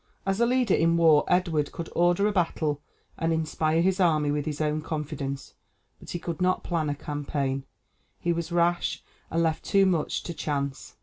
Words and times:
As 0.25 0.39
a 0.41 0.47
leader 0.47 0.73
in 0.73 0.97
war 0.97 1.25
Edward 1.27 1.71
could 1.71 1.87
order 1.95 2.25
a 2.25 2.31
battle 2.31 2.81
and 3.19 3.31
inspire 3.31 3.83
his 3.83 3.99
army 3.99 4.31
with 4.31 4.47
his 4.47 4.59
own 4.59 4.81
confidence, 4.81 5.53
but 5.99 6.09
he 6.09 6.17
could 6.17 6.41
not 6.41 6.63
plan 6.63 6.89
a 6.89 6.95
campaign; 6.95 7.65
he 8.19 8.33
was 8.33 8.51
rash, 8.51 9.03
and 9.29 9.43
left 9.43 9.63
too 9.63 9.85
much 9.85 10.23
to 10.23 10.33
chance. 10.33 10.95